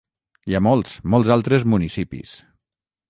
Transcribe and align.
I 0.53 0.57
a 0.59 0.61
molts, 0.67 0.95
molts 1.15 1.31
altres 1.35 1.67
municipis! 1.75 2.37